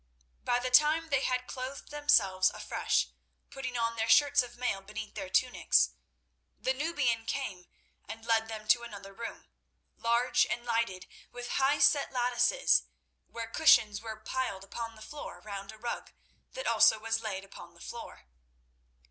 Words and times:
By 0.43 0.57
the 0.57 0.71
time 0.71 1.09
they 1.09 1.21
had 1.21 1.45
clothed 1.45 1.91
themselves 1.91 2.49
afresh, 2.55 3.09
putting 3.51 3.77
on 3.77 3.95
their 3.97 4.09
shirts 4.09 4.41
of 4.41 4.57
mail 4.57 4.81
beneath 4.81 5.13
their 5.13 5.29
tunics, 5.29 5.91
the 6.59 6.73
Nubian 6.73 7.23
came 7.27 7.67
and 8.05 8.25
led 8.25 8.47
them 8.47 8.67
to 8.69 8.81
another 8.81 9.13
room, 9.13 9.47
large 9.95 10.47
and 10.49 10.65
lighted 10.65 11.05
with 11.31 11.49
high 11.59 11.77
set 11.77 12.11
lattices, 12.11 12.81
where 13.27 13.45
cushions 13.51 14.01
were 14.01 14.15
piled 14.19 14.63
upon 14.63 14.95
the 14.95 15.03
floor 15.03 15.39
round 15.41 15.71
a 15.71 15.77
rug 15.77 16.11
that 16.53 16.65
also 16.65 16.97
was 16.97 17.21
laid 17.21 17.45
upon 17.45 17.75
the 17.75 17.79
floor. 17.79 18.25